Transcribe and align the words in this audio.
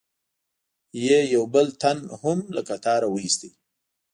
یې 1.05 1.19
یو 1.35 1.43
بل 1.53 1.67
تن 1.81 1.97
هم 2.21 2.39
له 2.55 2.61
قطاره 2.69 3.07
و 3.09 3.15
ایست. 3.23 3.41